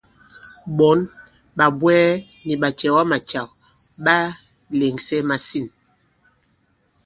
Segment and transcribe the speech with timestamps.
[0.77, 0.99] Ɓɔ̌n,
[1.57, 2.07] ɓàbwɛɛ
[2.45, 3.47] nì ɓàcɛ̀wamàcàw
[4.05, 4.17] ɓà
[4.77, 5.67] lèŋsɛ masîn.